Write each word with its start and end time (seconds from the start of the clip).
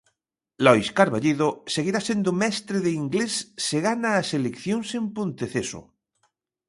Lois 0.63 0.87
Carballido 0.99 1.47
seguirá 1.73 1.99
sendo 2.09 2.31
mestre 2.41 2.77
de 2.85 2.91
inglés 3.01 3.33
se 3.65 3.77
gana 3.87 4.09
as 4.21 4.27
eleccións 4.39 4.87
en 4.99 5.03
Ponteceso. 5.15 5.81